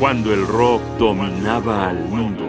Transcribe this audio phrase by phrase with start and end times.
[0.00, 2.48] cuando el rock dominaba al mundo.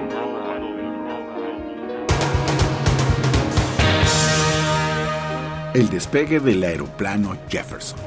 [5.73, 7.99] El despegue del aeroplano Jefferson.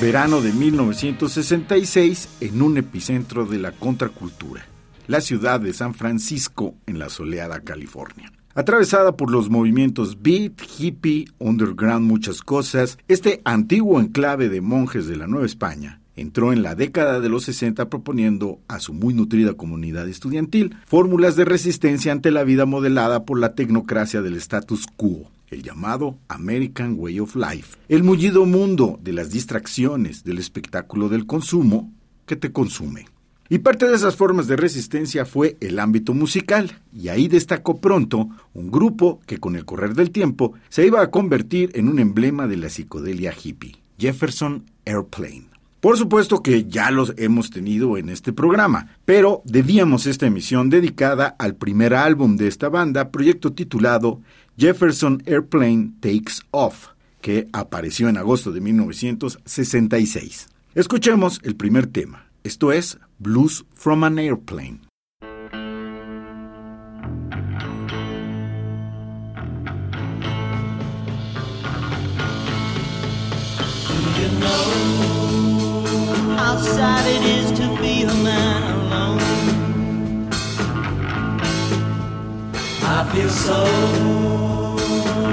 [0.00, 4.64] Verano de 1966 en un epicentro de la contracultura
[5.06, 8.32] la ciudad de San Francisco en la soleada California.
[8.54, 15.16] Atravesada por los movimientos beat, hippie, underground, muchas cosas, este antiguo enclave de monjes de
[15.16, 19.54] la Nueva España entró en la década de los 60 proponiendo a su muy nutrida
[19.54, 25.30] comunidad estudiantil fórmulas de resistencia ante la vida modelada por la tecnocracia del status quo,
[25.48, 31.26] el llamado American Way of Life, el mullido mundo de las distracciones, del espectáculo del
[31.26, 31.92] consumo
[32.26, 33.06] que te consume.
[33.48, 38.28] Y parte de esas formas de resistencia fue el ámbito musical, y ahí destacó pronto
[38.54, 42.46] un grupo que con el correr del tiempo se iba a convertir en un emblema
[42.46, 45.54] de la psicodelia hippie, Jefferson Airplane.
[45.84, 51.36] Por supuesto que ya los hemos tenido en este programa, pero debíamos esta emisión dedicada
[51.38, 54.22] al primer álbum de esta banda, proyecto titulado
[54.56, 56.86] Jefferson Airplane Takes Off,
[57.20, 60.48] que apareció en agosto de 1966.
[60.74, 62.28] Escuchemos el primer tema.
[62.44, 64.80] Esto es Blues from an Airplane.
[76.36, 80.28] how sad it is to be a man alone?
[82.82, 83.64] I feel so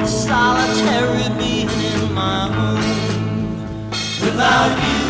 [0.05, 3.89] solitary being in my home
[4.21, 5.01] without you.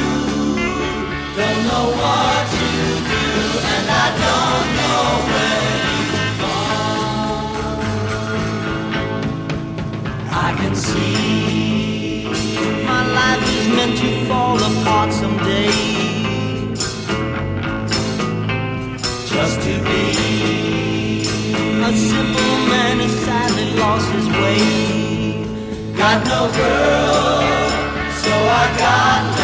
[1.38, 2.61] Don't know what
[26.02, 29.41] Got no girl, so I got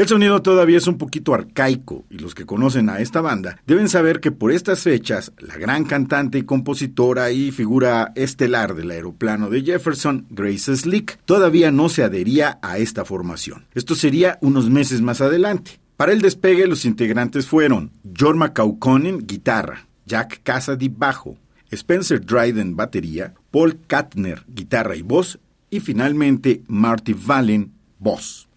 [0.00, 3.90] El sonido todavía es un poquito arcaico y los que conocen a esta banda deben
[3.90, 9.50] saber que por estas fechas la gran cantante y compositora y figura estelar del aeroplano
[9.50, 13.66] de Jefferson, Grace Slick, todavía no se adhería a esta formación.
[13.74, 15.72] Esto sería unos meses más adelante.
[15.98, 21.36] Para el despegue los integrantes fueron Jorma Kaukonen, guitarra, Jack Cassidy bajo,
[21.70, 25.38] Spencer Dryden batería, Paul Katner guitarra y voz
[25.68, 28.49] y finalmente Marty Vallen voz.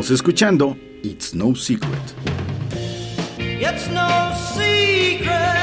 [0.00, 2.00] Estamos escuchando It's No Secret.
[3.38, 5.59] It's no secret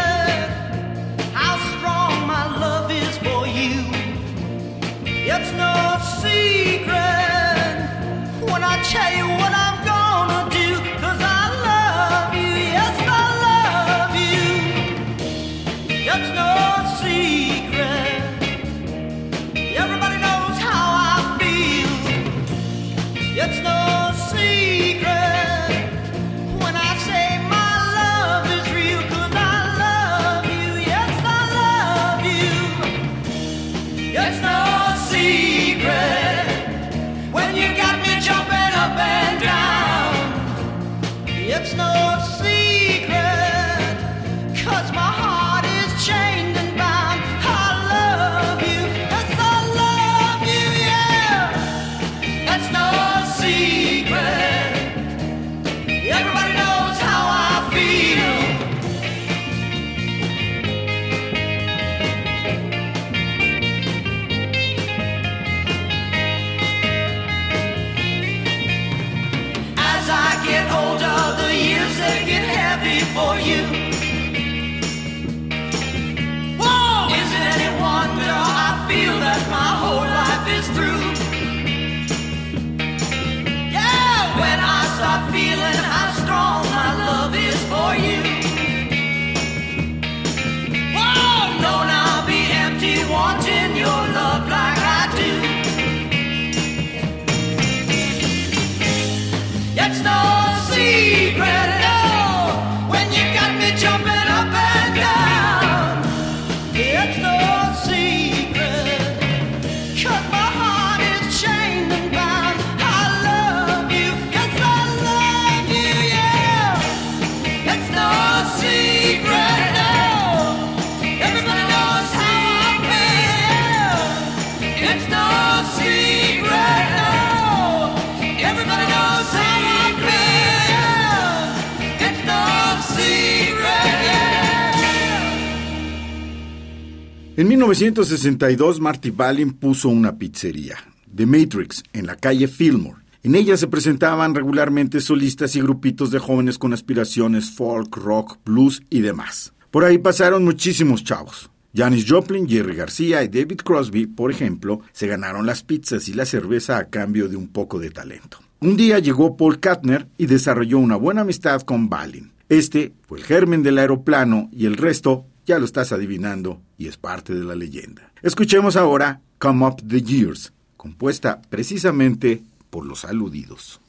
[137.37, 140.75] En 1962, Marty Balin puso una pizzería,
[141.15, 143.03] The Matrix, en la calle Fillmore.
[143.21, 148.81] En ella se presentaban regularmente solistas y grupitos de jóvenes con aspiraciones folk, rock, blues
[148.89, 149.53] y demás.
[149.69, 151.51] Por ahí pasaron muchísimos chavos.
[151.75, 156.25] Janis Joplin, Jerry García y David Crosby, por ejemplo, se ganaron las pizzas y la
[156.25, 158.39] cerveza a cambio de un poco de talento.
[158.61, 162.31] Un día llegó Paul Katner y desarrolló una buena amistad con Balin.
[162.49, 166.97] Este fue el germen del aeroplano y el resto ya lo estás adivinando y es
[166.97, 168.11] parte de la leyenda.
[168.21, 173.79] Escuchemos ahora Come Up the Years, compuesta precisamente por los aludidos.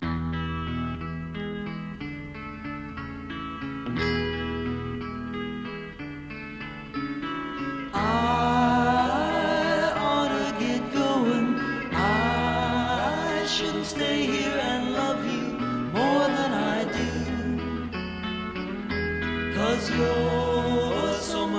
[19.55, 20.58] Cause you're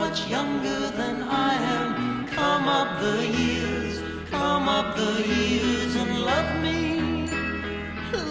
[0.09, 2.27] much younger than I am.
[2.29, 4.01] Come up the years,
[4.31, 6.79] come up the years and love me.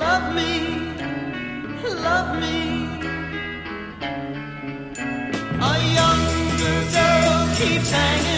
[0.04, 0.52] Love me,
[2.06, 2.58] love me.
[5.70, 8.37] A younger girl keeps hanging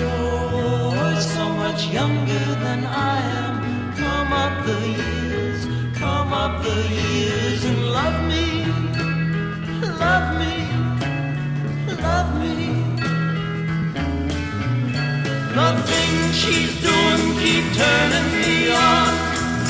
[0.00, 3.54] you're so much younger than I am.
[4.02, 5.60] Come up the years,
[5.98, 8.46] come up the years and love me,
[10.04, 10.54] love me,
[12.06, 12.56] love me.
[15.58, 19.08] The things she's doing keep turning me on,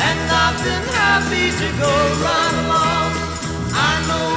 [0.08, 1.94] and I've been happy to go
[2.26, 3.10] right along.
[3.90, 4.29] I know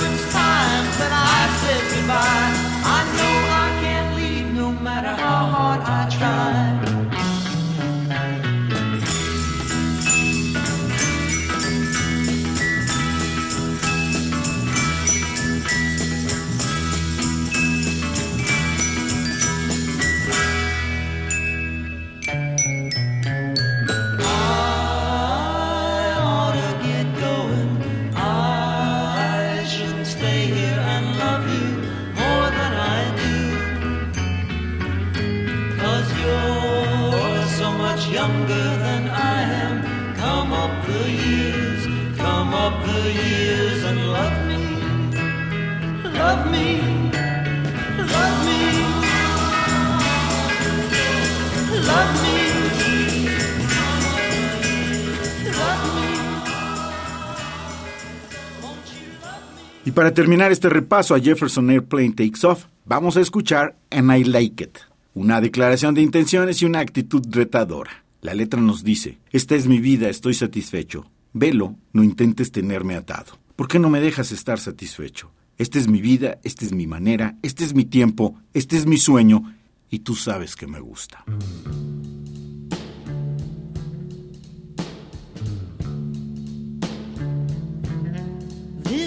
[59.93, 64.63] Para terminar este repaso a Jefferson Airplane Takes Off, vamos a escuchar And I Like
[64.63, 64.77] It,
[65.13, 68.03] una declaración de intenciones y una actitud retadora.
[68.21, 71.05] La letra nos dice, esta es mi vida, estoy satisfecho.
[71.33, 73.37] Velo, no intentes tenerme atado.
[73.55, 75.31] ¿Por qué no me dejas estar satisfecho?
[75.59, 78.97] Esta es mi vida, esta es mi manera, este es mi tiempo, este es mi
[78.97, 79.53] sueño,
[79.91, 81.23] y tú sabes que me gusta.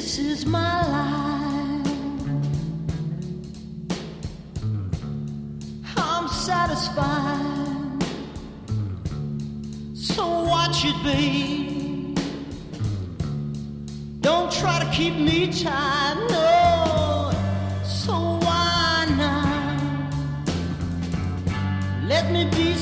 [0.07, 1.89] This is my life.
[5.97, 8.05] I'm satisfied.
[9.95, 12.15] So watch it be.
[14.21, 17.33] Don't try to keep me tied, no.
[17.83, 20.13] So why not?
[22.05, 22.76] Let me be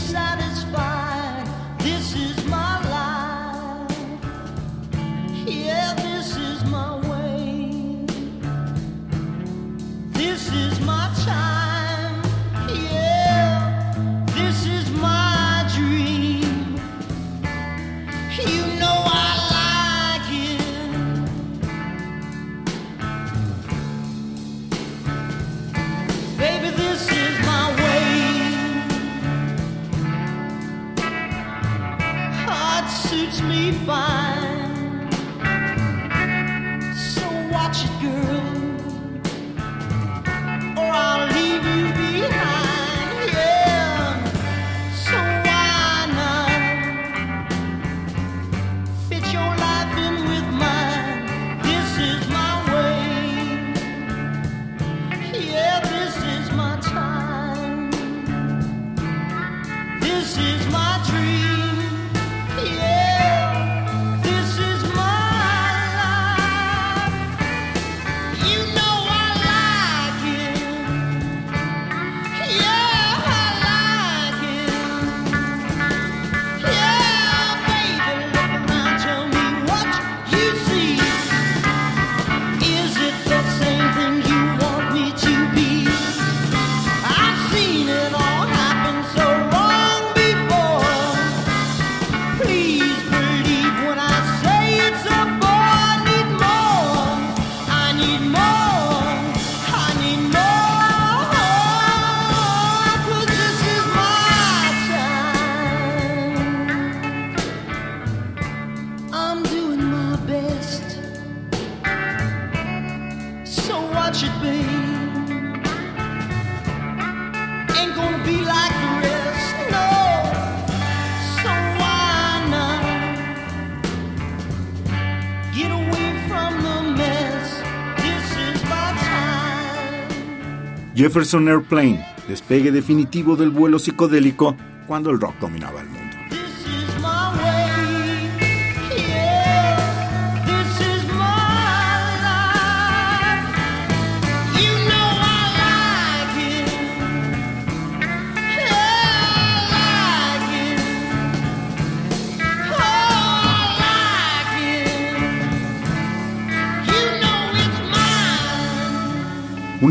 [130.94, 136.03] Jefferson Airplane, despegue definitivo del vuelo psicodélico cuando el rock dominaba el mundo.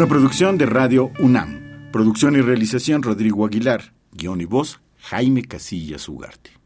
[0.04, 1.90] Una producción de Radio UNAM.
[1.94, 3.94] Producción y realización Rodrigo Aguilar.
[4.12, 6.63] Guión y voz Jaime Casillas Ugarte.